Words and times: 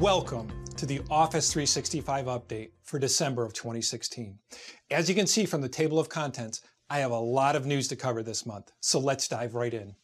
Welcome 0.00 0.50
to 0.78 0.86
the 0.86 1.02
Office 1.10 1.52
365 1.52 2.24
update 2.24 2.70
for 2.82 2.98
December 2.98 3.44
of 3.44 3.52
2016. 3.52 4.38
As 4.90 5.10
you 5.10 5.14
can 5.14 5.26
see 5.26 5.44
from 5.44 5.60
the 5.60 5.68
table 5.68 5.98
of 5.98 6.08
contents, 6.08 6.62
I 6.88 7.00
have 7.00 7.10
a 7.10 7.18
lot 7.18 7.54
of 7.54 7.66
news 7.66 7.86
to 7.88 7.96
cover 7.96 8.22
this 8.22 8.46
month, 8.46 8.72
so 8.80 8.98
let's 8.98 9.28
dive 9.28 9.54
right 9.54 9.74
in. 9.74 9.94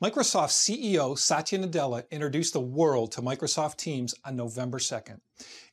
Microsoft 0.00 0.50
CEO 0.50 1.18
Satya 1.18 1.58
Nadella 1.58 2.08
introduced 2.12 2.52
the 2.52 2.60
world 2.60 3.10
to 3.12 3.20
Microsoft 3.20 3.78
Teams 3.78 4.14
on 4.24 4.36
November 4.36 4.78
2nd. 4.78 5.18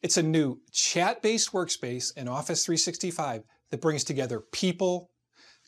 It's 0.01 0.17
a 0.17 0.23
new 0.23 0.59
chat-based 0.71 1.51
workspace 1.51 2.17
in 2.17 2.27
Office 2.27 2.65
365 2.65 3.43
that 3.69 3.81
brings 3.81 4.03
together 4.03 4.39
people, 4.39 5.11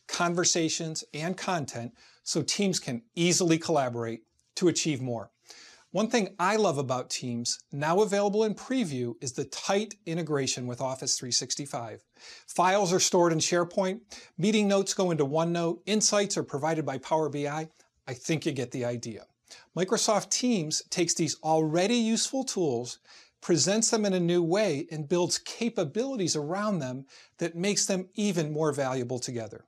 conversations, 0.08 1.04
and 1.14 1.38
content 1.38 1.94
so 2.24 2.42
teams 2.42 2.80
can 2.80 3.04
easily 3.14 3.60
collaborate 3.60 4.24
to 4.56 4.70
achieve 4.70 5.04
more. 5.04 5.30
One 5.96 6.10
thing 6.10 6.36
I 6.38 6.58
love 6.58 6.78
about 6.78 7.10
Teams, 7.10 7.58
now 7.72 8.02
available 8.02 8.44
in 8.44 8.54
preview, 8.54 9.14
is 9.22 9.32
the 9.32 9.46
tight 9.46 9.96
integration 10.06 10.68
with 10.68 10.82
Office 10.82 11.18
365. 11.18 12.04
Files 12.48 12.92
are 12.92 13.00
stored 13.00 13.32
in 13.32 13.40
SharePoint, 13.40 14.02
meeting 14.38 14.68
notes 14.68 14.94
go 14.94 15.10
into 15.10 15.26
OneNote, 15.26 15.80
insights 15.86 16.36
are 16.36 16.44
provided 16.44 16.86
by 16.86 16.98
Power 16.98 17.30
BI. 17.30 17.70
I 18.06 18.14
think 18.14 18.46
you 18.46 18.52
get 18.52 18.72
the 18.72 18.84
idea. 18.84 19.28
Microsoft 19.74 20.32
Teams 20.32 20.82
takes 20.90 21.14
these 21.14 21.38
already 21.42 21.96
useful 21.96 22.44
tools, 22.44 23.00
presents 23.40 23.90
them 23.90 24.04
in 24.04 24.14
a 24.14 24.20
new 24.20 24.44
way, 24.44 24.88
and 24.92 25.08
builds 25.08 25.38
capabilities 25.38 26.36
around 26.36 26.80
them 26.80 27.06
that 27.38 27.56
makes 27.56 27.86
them 27.86 28.10
even 28.16 28.52
more 28.52 28.74
valuable 28.74 29.18
together. 29.18 29.64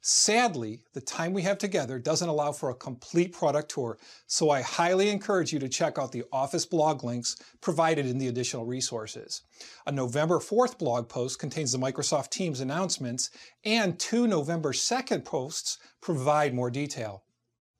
Sadly, 0.00 0.82
the 0.92 1.00
time 1.00 1.32
we 1.32 1.42
have 1.42 1.58
together 1.58 1.98
doesn't 1.98 2.28
allow 2.28 2.52
for 2.52 2.70
a 2.70 2.74
complete 2.74 3.32
product 3.32 3.70
tour, 3.70 3.98
so 4.26 4.50
I 4.50 4.60
highly 4.60 5.08
encourage 5.08 5.52
you 5.52 5.58
to 5.60 5.68
check 5.68 5.98
out 5.98 6.12
the 6.12 6.24
Office 6.32 6.66
blog 6.66 7.04
links 7.04 7.36
provided 7.60 8.06
in 8.06 8.18
the 8.18 8.28
additional 8.28 8.66
resources. 8.66 9.42
A 9.86 9.92
November 9.92 10.38
4th 10.38 10.78
blog 10.78 11.08
post 11.08 11.38
contains 11.38 11.72
the 11.72 11.78
Microsoft 11.78 12.30
Teams 12.30 12.60
announcements, 12.60 13.30
and 13.64 13.98
two 13.98 14.26
November 14.26 14.72
2nd 14.72 15.24
posts 15.24 15.78
provide 16.00 16.52
more 16.52 16.70
detail. 16.70 17.22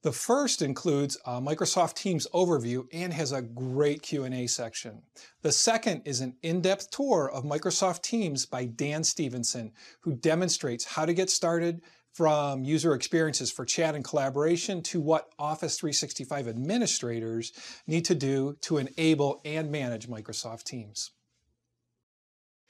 The 0.03 0.13
first 0.13 0.63
includes 0.63 1.17
a 1.25 1.41
Microsoft 1.41 1.95
Teams 1.95 2.27
overview 2.35 2.87
and 2.93 3.13
has 3.13 3.31
a 3.31 3.41
great 3.41 4.03
Q&A 4.03 4.49
section. 4.49 5.03
The 5.43 5.53
second 5.53 6.03
is 6.05 6.21
an 6.21 6.35
in-depth 6.43 6.91
tour 6.91 7.31
of 7.33 7.45
Microsoft 7.45 8.03
Teams 8.03 8.45
by 8.45 8.65
Dan 8.65 9.05
Stevenson, 9.05 9.71
who 10.01 10.15
demonstrates 10.15 10.85
how 10.85 11.07
to 11.07 11.15
get 11.15 11.31
started 11.31 11.83
from 12.13 12.65
user 12.65 12.95
experiences 12.95 13.53
for 13.53 13.65
chat 13.65 13.95
and 13.95 14.05
collaboration 14.05 14.83
to 14.83 15.01
what 15.01 15.33
Office 15.39 15.79
365 15.79 16.49
administrators 16.49 17.53
need 17.87 18.05
to 18.07 18.17
do 18.17 18.57
to 18.63 18.79
enable 18.79 19.41
and 19.45 19.71
manage 19.71 20.09
Microsoft 20.09 20.65
Teams. 20.65 21.13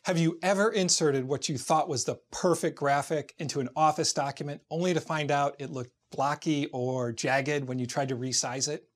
Have 0.04 0.18
you 0.18 0.38
ever 0.42 0.70
inserted 0.70 1.24
what 1.26 1.48
you 1.48 1.56
thought 1.56 1.88
was 1.88 2.04
the 2.04 2.18
perfect 2.30 2.78
graphic 2.78 3.34
into 3.38 3.60
an 3.60 3.70
Office 3.74 4.12
document 4.12 4.60
only 4.68 4.92
to 4.92 5.00
find 5.00 5.30
out 5.30 5.56
it 5.58 5.70
looked 5.70 5.92
blocky 6.12 6.66
or 6.66 7.12
jagged 7.12 7.64
when 7.64 7.78
you 7.78 7.86
tried 7.86 8.08
to 8.10 8.16
resize 8.16 8.68
it. 8.68 8.88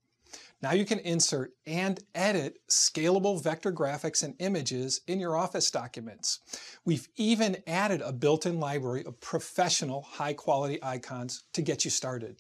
Now 0.63 0.73
you 0.73 0.87
can 0.87 1.01
insert 1.01 1.53
and 1.67 2.01
edit 2.15 2.61
scalable 2.71 3.43
vector 3.43 3.73
graphics 3.73 4.23
and 4.23 4.35
images 4.39 5.03
in 5.07 5.21
your 5.21 5.37
Office 5.37 5.71
documents. 5.71 6.41
We've 6.85 7.09
even 7.17 7.59
added 7.67 8.01
a 8.01 8.13
built-in 8.13 8.59
library 8.59 9.05
of 9.05 9.21
professional 9.21 10.03
high-quality 10.03 10.79
icons 10.83 11.45
to 11.53 11.61
get 11.61 11.85
you 11.85 11.91
started. 11.91 12.37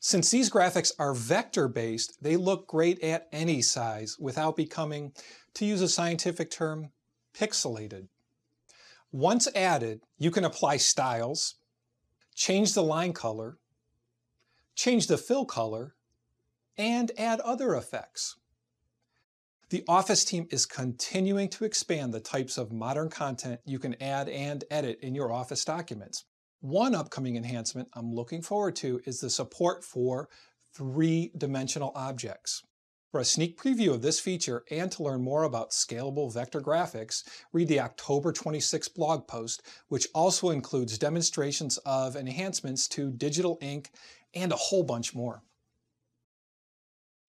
Since 0.00 0.30
these 0.30 0.50
graphics 0.50 0.92
are 0.98 1.14
vector-based, 1.14 2.22
they 2.22 2.36
look 2.36 2.66
great 2.66 3.00
at 3.04 3.28
any 3.32 3.62
size 3.62 4.16
without 4.18 4.56
becoming, 4.56 5.12
to 5.54 5.64
use 5.64 5.82
a 5.82 5.88
scientific 5.88 6.50
term, 6.50 6.90
pixelated. 7.32 8.08
Once 9.12 9.46
added, 9.54 10.00
you 10.18 10.30
can 10.30 10.44
apply 10.44 10.78
styles, 10.78 11.56
change 12.34 12.74
the 12.74 12.82
line 12.82 13.12
color, 13.12 13.58
change 14.80 15.08
the 15.08 15.18
fill 15.18 15.44
color, 15.44 15.94
and 16.78 17.12
add 17.18 17.38
other 17.40 17.74
effects. 17.74 18.36
The 19.68 19.84
Office 19.86 20.24
team 20.24 20.46
is 20.50 20.64
continuing 20.64 21.50
to 21.50 21.66
expand 21.66 22.14
the 22.14 22.20
types 22.20 22.56
of 22.56 22.72
modern 22.72 23.10
content 23.10 23.60
you 23.66 23.78
can 23.78 24.02
add 24.02 24.30
and 24.30 24.64
edit 24.70 24.98
in 25.02 25.14
your 25.14 25.30
Office 25.32 25.66
documents. 25.66 26.24
One 26.60 26.94
upcoming 26.94 27.36
enhancement 27.36 27.88
I'm 27.92 28.10
looking 28.14 28.40
forward 28.40 28.74
to 28.76 29.02
is 29.04 29.20
the 29.20 29.28
support 29.28 29.84
for 29.84 30.30
three-dimensional 30.74 31.92
objects. 31.94 32.62
For 33.10 33.20
a 33.20 33.24
sneak 33.24 33.60
preview 33.60 33.92
of 33.92 34.02
this 34.02 34.20
feature 34.20 34.62
and 34.70 34.90
to 34.92 35.02
learn 35.02 35.20
more 35.20 35.42
about 35.42 35.72
scalable 35.72 36.32
vector 36.32 36.60
graphics, 36.60 37.24
read 37.52 37.66
the 37.66 37.80
October 37.80 38.32
26 38.32 38.88
blog 38.88 39.26
post, 39.26 39.62
which 39.88 40.06
also 40.14 40.50
includes 40.50 40.96
demonstrations 40.96 41.76
of 41.78 42.14
enhancements 42.14 42.86
to 42.88 43.10
digital 43.10 43.58
ink 43.60 43.90
and 44.34 44.52
a 44.52 44.56
whole 44.56 44.82
bunch 44.82 45.14
more. 45.14 45.42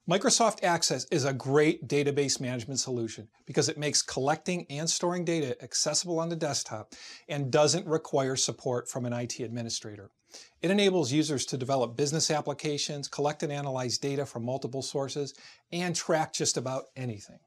Microsoft 0.09 0.63
Access 0.63 1.06
is 1.06 1.25
a 1.25 1.34
great 1.34 1.88
database 1.88 2.41
management 2.41 2.79
solution 2.79 3.28
because 3.45 3.69
it 3.69 3.78
makes 3.78 4.01
collecting 4.01 4.66
and 4.69 4.89
storing 4.89 5.23
data 5.23 5.56
accessible 5.63 6.19
on 6.19 6.28
the 6.28 6.35
desktop 6.35 6.94
and 7.29 7.51
doesn't 7.51 7.88
require 7.88 8.35
support 8.35 8.89
from 8.89 9.06
an 9.06 9.13
IT 9.13 9.39
administrator. 9.39 10.09
It 10.62 10.72
enables 10.72 11.12
users 11.12 11.45
to 11.45 11.57
develop 11.57 11.95
business 11.95 12.31
applications, 12.31 13.07
collect 13.07 13.44
and 13.44 13.51
analyze 13.51 13.97
data 13.97 14.25
from 14.25 14.44
multiple 14.44 14.81
sources, 14.81 15.33
and 15.72 15.95
track 15.95 16.33
just 16.33 16.57
about 16.57 16.85
anything. 16.95 17.39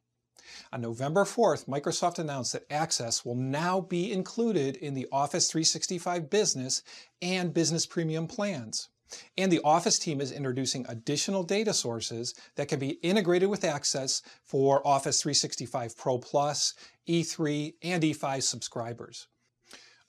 On 0.73 0.81
November 0.81 1.25
4th, 1.25 1.67
Microsoft 1.67 2.19
announced 2.19 2.53
that 2.53 2.71
Access 2.71 3.25
will 3.25 3.35
now 3.35 3.81
be 3.81 4.13
included 4.13 4.77
in 4.77 4.95
the 4.95 5.09
Office 5.11 5.51
365 5.51 6.31
Business 6.31 6.83
and 7.21 7.53
Business 7.53 7.85
Premium 7.85 8.27
plans. 8.27 8.91
And 9.37 9.51
the 9.51 9.61
Office 9.65 9.99
team 9.99 10.21
is 10.21 10.33
introducing 10.33 10.87
additional 10.89 11.43
data 11.43 11.73
sources 11.73 12.35
that 12.57 12.69
can 12.69 12.79
be 12.79 12.99
integrated 13.03 13.49
with 13.49 13.65
Access 13.65 14.23
for 14.45 14.87
Office 14.87 15.23
365 15.23 15.97
Pro 15.97 16.19
Plus, 16.19 16.75
E3, 17.09 17.75
and 17.83 18.03
E5 18.03 18.43
subscribers. 18.43 19.27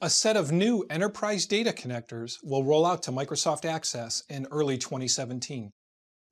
A 0.01 0.09
set 0.09 0.35
of 0.35 0.51
new 0.51 0.85
enterprise 0.89 1.45
data 1.45 1.71
connectors 1.71 2.37
will 2.43 2.63
roll 2.63 2.85
out 2.85 3.01
to 3.03 3.11
Microsoft 3.11 3.65
Access 3.65 4.23
in 4.29 4.45
early 4.51 4.77
2017. 4.77 5.71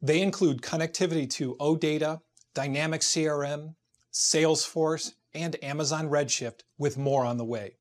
They 0.02 0.22
include 0.22 0.62
connectivity 0.62 1.30
to 1.32 1.56
OData, 1.62 2.20
Dynamics 2.54 3.08
CRM, 3.08 3.76
Salesforce, 4.14 5.14
and 5.34 5.56
Amazon 5.64 6.10
Redshift, 6.10 6.62
with 6.78 6.98
more 6.98 7.26
on 7.26 7.38
the 7.38 7.46
way. 7.46 7.78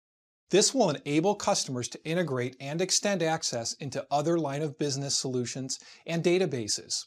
This 0.53 0.75
will 0.75 0.91
enable 0.91 1.35
customers 1.35 1.89
to 1.89 2.05
integrate 2.05 2.57
and 2.61 2.83
extend 2.83 3.23
access 3.23 3.73
into 3.73 4.07
other 4.11 4.39
line 4.39 4.61
of 4.61 4.79
business 4.79 5.19
solutions 5.19 5.79
and 6.07 6.23
databases. 6.23 7.07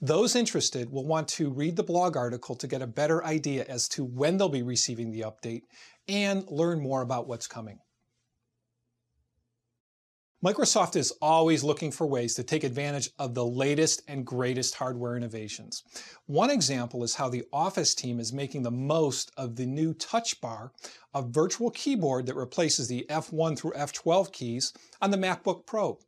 Those 0.00 0.34
interested 0.34 0.90
will 0.90 1.04
want 1.04 1.28
to 1.28 1.50
read 1.50 1.76
the 1.76 1.82
blog 1.82 2.16
article 2.16 2.54
to 2.54 2.66
get 2.66 2.80
a 2.80 2.86
better 2.86 3.22
idea 3.22 3.66
as 3.68 3.86
to 3.90 4.02
when 4.02 4.38
they'll 4.38 4.48
be 4.48 4.62
receiving 4.62 5.10
the 5.10 5.20
update 5.20 5.64
and 6.08 6.50
learn 6.50 6.80
more 6.80 7.02
about 7.02 7.28
what's 7.28 7.46
coming. 7.46 7.80
Microsoft 10.42 10.96
is 10.96 11.12
always 11.20 11.62
looking 11.62 11.90
for 11.90 12.06
ways 12.06 12.34
to 12.34 12.42
take 12.42 12.64
advantage 12.64 13.10
of 13.18 13.34
the 13.34 13.44
latest 13.44 14.00
and 14.08 14.24
greatest 14.24 14.74
hardware 14.74 15.14
innovations. 15.14 15.82
One 16.24 16.48
example 16.48 17.04
is 17.04 17.14
how 17.14 17.28
the 17.28 17.44
Office 17.52 17.94
team 17.94 18.18
is 18.18 18.32
making 18.32 18.62
the 18.62 18.70
most 18.70 19.30
of 19.36 19.56
the 19.56 19.66
new 19.66 19.92
Touch 19.92 20.40
Bar, 20.40 20.72
a 21.12 21.20
virtual 21.20 21.70
keyboard 21.70 22.24
that 22.24 22.36
replaces 22.36 22.88
the 22.88 23.04
F1 23.10 23.58
through 23.58 23.72
F12 23.72 24.32
keys 24.32 24.72
on 25.02 25.10
the 25.10 25.18
MacBook 25.18 25.66
Pro. 25.66 25.98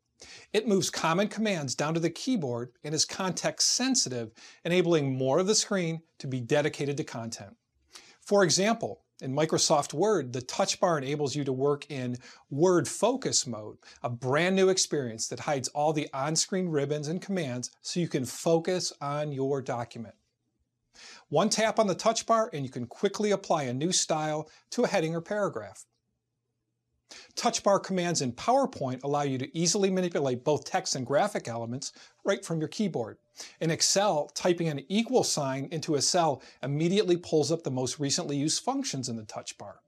It 0.55 0.67
moves 0.67 0.89
common 0.89 1.29
commands 1.29 1.75
down 1.75 1.93
to 1.93 2.01
the 2.01 2.09
keyboard 2.09 2.71
and 2.85 2.95
is 2.95 3.05
context 3.05 3.73
sensitive, 3.73 4.33
enabling 4.65 5.15
more 5.15 5.41
of 5.41 5.47
the 5.47 5.55
screen 5.55 6.01
to 6.21 6.27
be 6.27 6.41
dedicated 6.41 6.97
to 6.97 7.05
content. 7.05 7.55
For 8.23 8.45
example, 8.45 9.03
in 9.23 9.33
Microsoft 9.33 9.95
Word, 9.95 10.33
the 10.33 10.43
touch 10.43 10.81
bar 10.81 10.99
enables 10.99 11.37
you 11.37 11.45
to 11.45 11.53
work 11.53 11.89
in 11.89 12.19
Word 12.51 12.89
Focus 12.89 13.47
mode, 13.47 13.79
a 14.03 14.11
brand 14.11 14.57
new 14.57 14.69
experience 14.69 15.29
that 15.29 15.41
hides 15.41 15.69
all 15.69 15.93
the 15.93 16.09
on-screen 16.13 16.69
ribbons 16.69 17.09
and 17.09 17.23
commands 17.23 17.71
so 17.81 18.01
you 18.01 18.09
can 18.09 18.25
focus 18.25 18.93
on 19.01 19.33
your 19.33 19.63
document. 19.63 20.17
One 21.29 21.49
tap 21.49 21.79
on 21.79 21.87
the 21.87 21.95
touch 21.95 22.27
bar 22.27 22.51
and 22.53 22.65
you 22.65 22.71
can 22.71 22.87
quickly 22.87 23.31
apply 23.31 23.63
a 23.65 23.73
new 23.73 23.93
style 23.93 24.51
to 24.73 24.85
a 24.85 24.89
heading 24.89 25.15
or 25.15 25.21
paragraph. 25.21 25.87
Touch 27.35 27.63
bar 27.63 27.79
commands 27.79 28.23
in 28.23 28.33
PowerPoint 28.33 29.03
allow 29.03 29.23
you 29.23 29.39
to 29.39 29.57
easily 29.57 29.91
manipulate 29.91 30.45
both 30.45 30.65
text 30.65 30.95
and 30.95 31.07
graphic 31.07 31.49
elements 31.49 31.93
right 32.25 32.45
from 32.45 32.59
your 32.59 32.69
keyboard. 32.69 33.19
In 33.61 33.71
Excel, 33.71 34.31
typing 34.35 34.69
an 34.69 34.85
equal 34.89 35.25
sign 35.25 35.69
into 35.71 35.95
a 35.95 36.03
cell 36.03 36.43
immediately 36.63 37.17
pulls 37.17 37.51
up 37.51 37.63
the 37.63 37.71
most 37.71 37.99
recently 37.99 38.37
used 38.37 38.63
functions 38.63 39.09
in 39.09 39.17
the 39.17 39.25
touch 39.25 39.57
bar. 39.59 39.81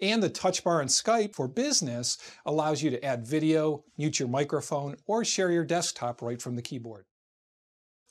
And 0.00 0.22
the 0.22 0.30
touch 0.30 0.64
bar 0.64 0.82
in 0.82 0.88
Skype 0.88 1.34
for 1.34 1.46
business 1.46 2.18
allows 2.44 2.82
you 2.82 2.90
to 2.90 3.04
add 3.04 3.26
video, 3.26 3.84
mute 3.96 4.18
your 4.18 4.28
microphone, 4.28 4.96
or 5.06 5.24
share 5.24 5.50
your 5.50 5.64
desktop 5.64 6.22
right 6.22 6.40
from 6.40 6.56
the 6.56 6.62
keyboard. 6.62 7.04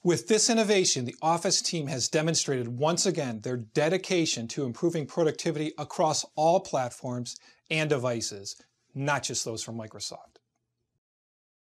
With 0.04 0.28
this 0.28 0.50
innovation, 0.50 1.06
the 1.06 1.16
Office 1.22 1.62
team 1.62 1.88
has 1.88 2.08
demonstrated 2.08 2.68
once 2.80 3.06
again 3.06 3.42
their 3.42 3.58
dedication 3.58 4.48
to 4.50 4.64
improving 4.64 5.06
productivity 5.06 5.74
across 5.78 6.24
all 6.36 6.62
platforms 6.62 7.36
and 7.70 7.90
devices, 7.90 8.56
not 8.94 9.24
just 9.24 9.46
those 9.46 9.64
from 9.64 9.78
Microsoft. 9.78 10.38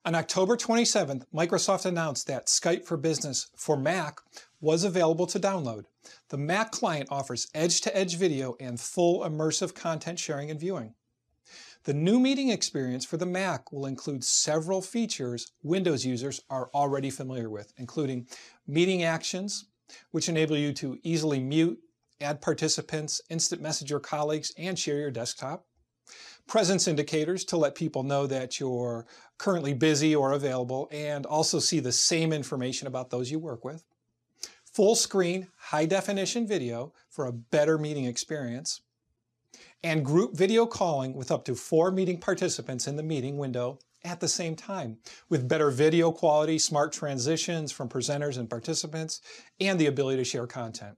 On 0.05 0.13
October 0.13 0.55
27th, 0.55 1.25
Microsoft 1.33 1.87
announced 1.87 2.27
that 2.27 2.45
Skype 2.45 2.85
for 2.85 2.95
Business 2.95 3.47
for 3.55 3.75
Mac 3.75 4.19
was 4.61 4.83
available 4.83 5.25
to 5.25 5.39
download. 5.39 5.85
The 6.29 6.37
Mac 6.37 6.71
client 6.71 7.07
offers 7.09 7.47
edge-to-edge 7.55 8.15
video 8.15 8.55
and 8.59 8.79
full 8.79 9.21
immersive 9.21 9.73
content 9.73 10.19
sharing 10.19 10.51
and 10.51 10.59
viewing. 10.59 10.93
The 11.85 11.93
new 11.93 12.19
meeting 12.19 12.49
experience 12.49 13.03
for 13.03 13.17
the 13.17 13.25
Mac 13.25 13.71
will 13.71 13.87
include 13.87 14.23
several 14.23 14.81
features 14.81 15.53
Windows 15.63 16.05
users 16.05 16.41
are 16.51 16.69
already 16.73 17.09
familiar 17.09 17.49
with, 17.49 17.73
including 17.77 18.27
meeting 18.67 19.03
actions, 19.03 19.65
which 20.11 20.29
enable 20.29 20.57
you 20.57 20.73
to 20.73 20.99
easily 21.03 21.39
mute, 21.39 21.79
add 22.21 22.41
participants, 22.41 23.21
instant 23.29 23.61
message 23.61 23.89
your 23.89 23.99
colleagues, 23.99 24.51
and 24.57 24.77
share 24.77 24.97
your 24.97 25.11
desktop. 25.11 25.65
Presence 26.47 26.87
indicators 26.87 27.43
to 27.45 27.57
let 27.57 27.75
people 27.75 28.03
know 28.03 28.27
that 28.27 28.59
you're 28.59 29.05
currently 29.37 29.73
busy 29.73 30.15
or 30.15 30.33
available 30.33 30.87
and 30.91 31.25
also 31.25 31.59
see 31.59 31.79
the 31.79 31.91
same 31.91 32.31
information 32.31 32.87
about 32.87 33.09
those 33.09 33.31
you 33.31 33.39
work 33.39 33.65
with. 33.65 33.83
Full 34.71 34.95
screen, 34.95 35.47
high 35.57 35.85
definition 35.85 36.45
video 36.45 36.93
for 37.09 37.25
a 37.25 37.33
better 37.33 37.77
meeting 37.77 38.05
experience 38.05 38.81
and 39.83 40.03
group 40.03 40.35
video 40.35 40.65
calling 40.65 41.13
with 41.13 41.31
up 41.31 41.45
to 41.45 41.55
four 41.55 41.91
meeting 41.91 42.19
participants 42.19 42.87
in 42.87 42.95
the 42.95 43.03
meeting 43.03 43.37
window 43.37 43.79
at 44.03 44.19
the 44.19 44.27
same 44.27 44.55
time, 44.55 44.97
with 45.29 45.47
better 45.47 45.71
video 45.71 46.11
quality, 46.11 46.59
smart 46.59 46.93
transitions 46.93 47.71
from 47.71 47.89
presenters 47.89 48.37
and 48.37 48.49
participants, 48.49 49.21
and 49.59 49.79
the 49.79 49.87
ability 49.87 50.17
to 50.17 50.23
share 50.23 50.45
content. 50.45 50.95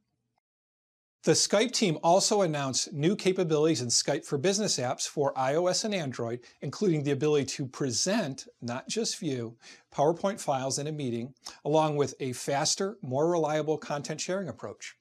The 1.27 1.33
Skype 1.33 1.73
team 1.73 1.97
also 2.03 2.43
announced 2.43 2.93
new 2.93 3.13
capabilities 3.13 3.81
in 3.81 3.89
Skype 3.89 4.23
for 4.23 4.37
Business 4.37 4.77
apps 4.77 5.05
for 5.05 5.33
iOS 5.33 5.83
and 5.83 5.93
Android, 5.93 6.39
including 6.61 7.03
the 7.03 7.11
ability 7.11 7.43
to 7.47 7.65
present, 7.67 8.47
not 8.61 8.87
just 8.87 9.19
view, 9.19 9.57
PowerPoint 9.93 10.39
files 10.39 10.79
in 10.79 10.87
a 10.87 10.91
meeting, 10.93 11.33
along 11.65 11.97
with 11.97 12.15
a 12.21 12.31
faster, 12.31 12.97
more 13.01 13.29
reliable 13.29 13.77
content 13.77 14.21
sharing 14.21 14.47
approach. 14.47 14.95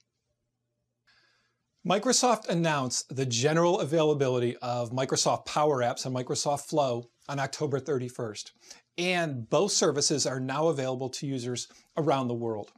Microsoft 1.87 2.49
announced 2.49 3.15
the 3.15 3.25
general 3.25 3.79
availability 3.79 4.57
of 4.57 4.91
Microsoft 4.91 5.47
Power 5.47 5.79
Apps 5.79 6.07
and 6.07 6.17
Microsoft 6.17 6.63
Flow 6.63 7.09
on 7.29 7.39
October 7.39 7.79
31st, 7.79 8.51
and 8.99 9.49
both 9.49 9.71
services 9.71 10.27
are 10.27 10.41
now 10.41 10.67
available 10.67 11.09
to 11.09 11.25
users 11.29 11.69
around 11.97 12.27
the 12.27 12.35
world. 12.35 12.73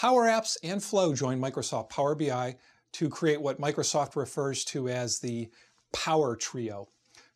Power 0.00 0.24
Apps 0.24 0.56
and 0.64 0.82
Flow 0.82 1.14
join 1.14 1.40
Microsoft 1.40 1.88
Power 1.88 2.16
BI 2.16 2.56
to 2.94 3.08
create 3.08 3.40
what 3.40 3.60
Microsoft 3.60 4.16
refers 4.16 4.64
to 4.64 4.88
as 4.88 5.20
the 5.20 5.48
Power 5.92 6.34
Trio. 6.34 6.88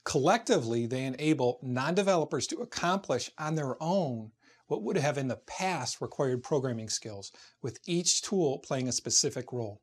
Collectively, 0.04 0.84
they 0.84 1.04
enable 1.04 1.60
non-developers 1.62 2.48
to 2.48 2.56
accomplish 2.56 3.30
on 3.38 3.54
their 3.54 3.80
own 3.80 4.32
what 4.66 4.82
would 4.82 4.96
have 4.96 5.18
in 5.18 5.28
the 5.28 5.40
past 5.46 6.00
required 6.00 6.42
programming 6.42 6.88
skills, 6.88 7.30
with 7.62 7.78
each 7.86 8.22
tool 8.22 8.58
playing 8.58 8.88
a 8.88 8.92
specific 8.92 9.52
role. 9.52 9.80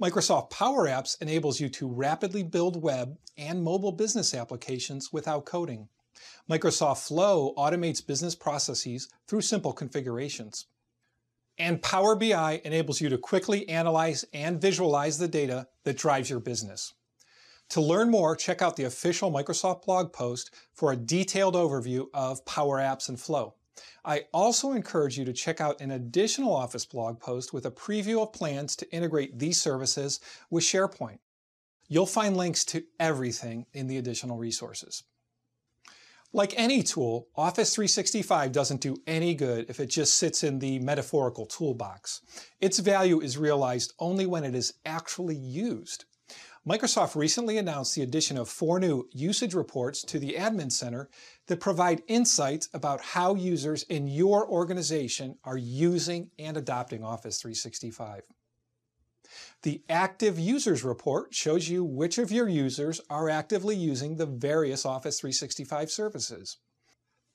Microsoft 0.00 0.50
Power 0.50 0.86
Apps 0.86 1.20
enables 1.22 1.58
you 1.58 1.70
to 1.70 1.88
rapidly 1.88 2.42
build 2.42 2.82
web 2.82 3.16
and 3.38 3.64
mobile 3.64 3.92
business 3.92 4.34
applications 4.34 5.14
without 5.14 5.46
coding. 5.46 5.88
Microsoft 6.48 7.06
Flow 7.08 7.54
automates 7.56 8.06
business 8.06 8.34
processes 8.34 9.08
through 9.26 9.40
simple 9.40 9.72
configurations. 9.72 10.66
And 11.58 11.82
Power 11.82 12.16
BI 12.16 12.60
enables 12.64 13.00
you 13.00 13.08
to 13.10 13.18
quickly 13.18 13.68
analyze 13.68 14.24
and 14.32 14.60
visualize 14.60 15.18
the 15.18 15.28
data 15.28 15.68
that 15.84 15.98
drives 15.98 16.30
your 16.30 16.40
business. 16.40 16.94
To 17.70 17.80
learn 17.80 18.10
more, 18.10 18.36
check 18.36 18.60
out 18.60 18.76
the 18.76 18.84
official 18.84 19.30
Microsoft 19.30 19.84
blog 19.84 20.12
post 20.12 20.50
for 20.74 20.92
a 20.92 20.96
detailed 20.96 21.54
overview 21.54 22.06
of 22.12 22.44
Power 22.44 22.78
Apps 22.78 23.08
and 23.08 23.18
Flow. 23.18 23.54
I 24.04 24.24
also 24.32 24.72
encourage 24.72 25.16
you 25.16 25.24
to 25.24 25.32
check 25.32 25.60
out 25.60 25.80
an 25.80 25.90
additional 25.90 26.54
Office 26.54 26.84
blog 26.84 27.20
post 27.20 27.52
with 27.52 27.64
a 27.64 27.70
preview 27.70 28.22
of 28.22 28.32
plans 28.32 28.76
to 28.76 28.94
integrate 28.94 29.38
these 29.38 29.60
services 29.60 30.20
with 30.50 30.64
SharePoint. 30.64 31.18
You'll 31.88 32.06
find 32.06 32.36
links 32.36 32.64
to 32.66 32.84
everything 32.98 33.66
in 33.72 33.86
the 33.86 33.98
additional 33.98 34.36
resources. 34.36 35.04
Like 36.34 36.54
any 36.56 36.82
tool, 36.82 37.28
Office 37.36 37.74
365 37.74 38.52
doesn't 38.52 38.80
do 38.80 38.96
any 39.06 39.34
good 39.34 39.66
if 39.68 39.78
it 39.78 39.90
just 39.90 40.16
sits 40.16 40.42
in 40.42 40.60
the 40.60 40.78
metaphorical 40.78 41.44
toolbox. 41.44 42.22
Its 42.58 42.78
value 42.78 43.20
is 43.20 43.36
realized 43.36 43.92
only 43.98 44.24
when 44.24 44.42
it 44.42 44.54
is 44.54 44.72
actually 44.86 45.36
used. 45.36 46.06
Microsoft 46.66 47.16
recently 47.16 47.58
announced 47.58 47.94
the 47.94 48.02
addition 48.02 48.38
of 48.38 48.48
four 48.48 48.80
new 48.80 49.06
usage 49.12 49.52
reports 49.52 50.00
to 50.04 50.18
the 50.18 50.34
Admin 50.38 50.72
Center 50.72 51.10
that 51.48 51.60
provide 51.60 52.02
insights 52.06 52.68
about 52.72 53.02
how 53.02 53.34
users 53.34 53.82
in 53.84 54.06
your 54.06 54.48
organization 54.48 55.36
are 55.44 55.58
using 55.58 56.30
and 56.38 56.56
adopting 56.56 57.04
Office 57.04 57.42
365. 57.42 58.22
The 59.62 59.82
Active 59.88 60.38
Users 60.38 60.84
Report 60.84 61.34
shows 61.34 61.68
you 61.68 61.84
which 61.84 62.18
of 62.18 62.32
your 62.32 62.48
users 62.48 63.00
are 63.08 63.28
actively 63.28 63.76
using 63.76 64.16
the 64.16 64.26
various 64.26 64.84
Office 64.84 65.20
365 65.20 65.90
services. 65.90 66.58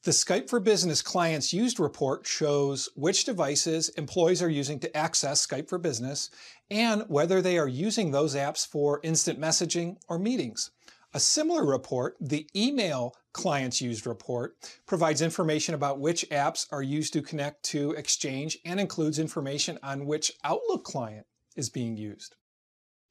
The 0.03 0.11
Skype 0.11 0.49
for 0.49 0.59
Business 0.59 1.01
Clients 1.01 1.51
Used 1.51 1.79
report 1.79 2.25
shows 2.25 2.88
which 2.95 3.25
devices 3.25 3.89
employees 3.89 4.41
are 4.41 4.49
using 4.49 4.79
to 4.79 4.95
access 4.95 5.45
Skype 5.45 5.67
for 5.67 5.77
Business 5.77 6.29
and 6.69 7.03
whether 7.07 7.41
they 7.41 7.57
are 7.57 7.67
using 7.67 8.11
those 8.11 8.35
apps 8.35 8.65
for 8.65 9.01
instant 9.03 9.39
messaging 9.39 9.97
or 10.07 10.17
meetings. 10.17 10.71
A 11.13 11.19
similar 11.19 11.65
report, 11.65 12.15
the 12.21 12.47
Email 12.55 13.15
Clients 13.33 13.81
Used 13.81 14.05
report, 14.05 14.55
provides 14.85 15.21
information 15.21 15.73
about 15.73 16.00
which 16.00 16.29
apps 16.29 16.67
are 16.71 16.83
used 16.83 17.11
to 17.13 17.21
connect 17.21 17.63
to 17.63 17.91
Exchange 17.91 18.57
and 18.63 18.79
includes 18.79 19.17
information 19.19 19.79
on 19.81 20.05
which 20.05 20.31
Outlook 20.43 20.83
client 20.83 21.25
is 21.57 21.69
being 21.69 21.98
used. 21.98 22.36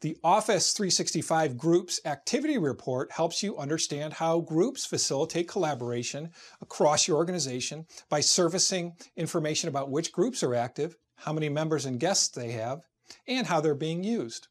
The 0.02 0.18
Office 0.22 0.72
365 0.72 1.56
Groups 1.56 2.00
Activity 2.04 2.58
Report 2.58 3.10
helps 3.12 3.42
you 3.42 3.56
understand 3.56 4.12
how 4.12 4.40
groups 4.40 4.84
facilitate 4.84 5.48
collaboration 5.48 6.30
across 6.60 7.08
your 7.08 7.16
organization 7.16 7.86
by 8.10 8.20
servicing 8.20 8.92
information 9.16 9.70
about 9.70 9.90
which 9.90 10.12
groups 10.12 10.42
are 10.42 10.54
active, 10.54 10.96
how 11.16 11.32
many 11.32 11.48
members 11.48 11.86
and 11.86 11.98
guests 11.98 12.28
they 12.28 12.52
have, 12.52 12.82
and 13.26 13.46
how 13.46 13.60
they're 13.60 13.74
being 13.74 14.04
used. 14.04 14.48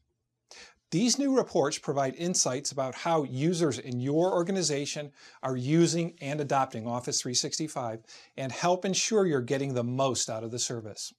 These 0.90 1.18
new 1.18 1.36
reports 1.36 1.78
provide 1.78 2.14
insights 2.16 2.72
about 2.72 2.94
how 2.94 3.24
users 3.24 3.78
in 3.78 4.00
your 4.00 4.32
organization 4.32 5.12
are 5.42 5.56
using 5.56 6.16
and 6.20 6.40
adopting 6.40 6.86
Office 6.86 7.20
365 7.20 8.02
and 8.36 8.52
help 8.52 8.84
ensure 8.84 9.26
you're 9.26 9.40
getting 9.40 9.74
the 9.74 9.84
most 9.84 10.30
out 10.30 10.44
of 10.44 10.52
the 10.52 10.58
service. 10.58 11.12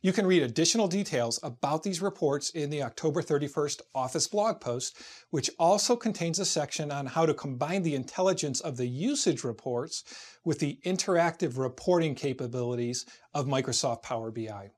You 0.00 0.12
can 0.12 0.26
read 0.26 0.42
additional 0.42 0.88
details 0.88 1.38
about 1.42 1.82
these 1.82 2.00
reports 2.00 2.50
in 2.50 2.70
the 2.70 2.82
October 2.82 3.22
31st 3.22 3.82
Office 3.94 4.26
blog 4.26 4.60
post, 4.60 4.96
which 5.30 5.50
also 5.58 5.96
contains 5.96 6.38
a 6.38 6.44
section 6.44 6.90
on 6.90 7.06
how 7.06 7.26
to 7.26 7.34
combine 7.34 7.82
the 7.82 7.94
intelligence 7.94 8.60
of 8.60 8.76
the 8.76 8.86
usage 8.86 9.44
reports 9.44 10.04
with 10.44 10.60
the 10.60 10.78
interactive 10.84 11.58
reporting 11.58 12.14
capabilities 12.14 13.04
of 13.34 13.46
Microsoft 13.46 14.02
Power 14.02 14.30
BI. 14.30 14.70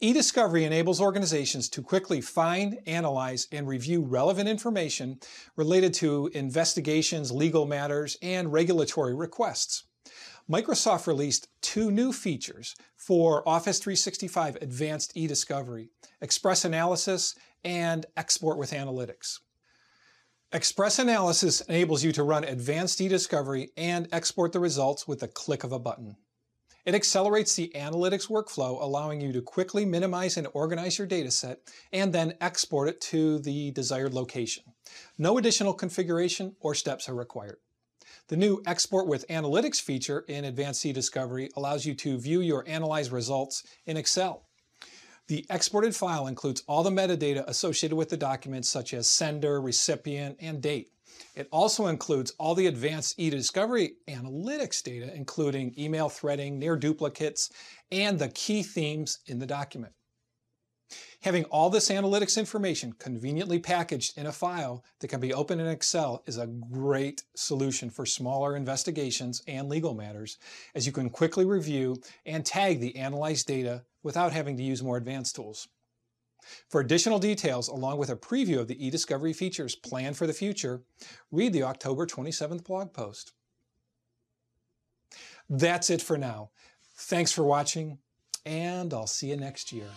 eDiscovery 0.00 0.62
enables 0.62 1.00
organizations 1.00 1.68
to 1.68 1.82
quickly 1.82 2.20
find, 2.20 2.78
analyze, 2.86 3.48
and 3.50 3.66
review 3.66 4.02
relevant 4.02 4.48
information 4.48 5.18
related 5.56 5.94
to 5.94 6.30
investigations, 6.34 7.32
legal 7.32 7.66
matters, 7.66 8.16
and 8.20 8.52
regulatory 8.52 9.14
requests. 9.14 9.84
Microsoft 10.50 11.06
released 11.06 11.48
two 11.60 11.90
new 11.90 12.12
features 12.12 12.74
for 12.96 13.48
Office 13.48 13.78
365 13.78 14.56
Advanced 14.56 15.14
eDiscovery, 15.14 15.88
Express 16.20 16.64
Analysis 16.64 17.36
and 17.64 18.06
Export 18.16 18.58
with 18.58 18.72
Analytics. 18.72 19.38
Express 20.52 20.98
Analysis 20.98 21.60
enables 21.62 22.02
you 22.02 22.12
to 22.12 22.24
run 22.24 22.44
advanced 22.44 22.98
eDiscovery 22.98 23.68
and 23.76 24.08
export 24.10 24.52
the 24.52 24.58
results 24.60 25.06
with 25.06 25.20
the 25.20 25.28
click 25.28 25.62
of 25.62 25.72
a 25.72 25.78
button. 25.78 26.16
It 26.84 26.96
accelerates 26.96 27.54
the 27.54 27.70
analytics 27.76 28.28
workflow, 28.28 28.82
allowing 28.82 29.20
you 29.20 29.32
to 29.32 29.40
quickly 29.40 29.84
minimize 29.84 30.36
and 30.36 30.48
organize 30.52 30.98
your 30.98 31.06
dataset 31.06 31.58
and 31.92 32.12
then 32.12 32.34
export 32.40 32.88
it 32.88 33.00
to 33.02 33.38
the 33.38 33.70
desired 33.70 34.12
location. 34.12 34.64
No 35.16 35.38
additional 35.38 35.72
configuration 35.72 36.56
or 36.58 36.74
steps 36.74 37.08
are 37.08 37.14
required. 37.14 37.58
The 38.28 38.36
new 38.36 38.62
Export 38.66 39.06
with 39.06 39.26
Analytics 39.28 39.80
feature 39.80 40.24
in 40.28 40.44
Advanced 40.44 40.84
eDiscovery 40.84 41.50
allows 41.56 41.84
you 41.84 41.94
to 41.94 42.18
view 42.18 42.40
your 42.40 42.64
analyzed 42.66 43.12
results 43.12 43.64
in 43.86 43.96
Excel. 43.96 44.46
The 45.28 45.46
exported 45.50 45.94
file 45.94 46.26
includes 46.26 46.62
all 46.66 46.82
the 46.82 46.90
metadata 46.90 47.46
associated 47.46 47.96
with 47.96 48.08
the 48.08 48.16
document 48.16 48.66
such 48.66 48.92
as 48.92 49.08
sender, 49.08 49.60
recipient, 49.60 50.36
and 50.40 50.60
date. 50.60 50.90
It 51.34 51.48
also 51.50 51.86
includes 51.86 52.32
all 52.38 52.54
the 52.54 52.66
advanced 52.66 53.14
e-discovery 53.18 53.94
analytics 54.08 54.82
data, 54.82 55.14
including 55.14 55.74
email 55.78 56.08
threading, 56.08 56.58
near 56.58 56.76
duplicates, 56.76 57.50
and 57.90 58.18
the 58.18 58.28
key 58.28 58.62
themes 58.62 59.18
in 59.26 59.38
the 59.38 59.46
document. 59.46 59.92
Having 61.22 61.44
all 61.44 61.70
this 61.70 61.88
analytics 61.88 62.36
information 62.36 62.92
conveniently 62.98 63.58
packaged 63.58 64.18
in 64.18 64.26
a 64.26 64.32
file 64.32 64.84
that 64.98 65.08
can 65.08 65.20
be 65.20 65.32
opened 65.32 65.60
in 65.60 65.68
Excel 65.68 66.22
is 66.26 66.36
a 66.36 66.46
great 66.46 67.22
solution 67.34 67.90
for 67.90 68.04
smaller 68.04 68.56
investigations 68.56 69.42
and 69.46 69.68
legal 69.68 69.94
matters, 69.94 70.38
as 70.74 70.86
you 70.86 70.92
can 70.92 71.10
quickly 71.10 71.44
review 71.44 72.00
and 72.26 72.44
tag 72.44 72.80
the 72.80 72.96
analyzed 72.96 73.46
data 73.46 73.84
without 74.02 74.32
having 74.32 74.56
to 74.56 74.62
use 74.62 74.82
more 74.82 74.96
advanced 74.96 75.36
tools. 75.36 75.68
For 76.68 76.80
additional 76.80 77.18
details, 77.18 77.68
along 77.68 77.98
with 77.98 78.10
a 78.10 78.16
preview 78.16 78.58
of 78.58 78.66
the 78.66 78.74
eDiscovery 78.74 79.34
features 79.34 79.76
planned 79.76 80.16
for 80.16 80.26
the 80.26 80.32
future, 80.32 80.82
read 81.30 81.52
the 81.52 81.62
October 81.62 82.06
27th 82.06 82.64
blog 82.64 82.92
post. 82.92 83.32
That's 85.48 85.90
it 85.90 86.02
for 86.02 86.18
now. 86.18 86.50
Thanks 86.94 87.32
for 87.32 87.44
watching, 87.44 87.98
and 88.44 88.92
I'll 88.92 89.06
see 89.06 89.28
you 89.28 89.36
next 89.36 89.72
year. 89.72 89.88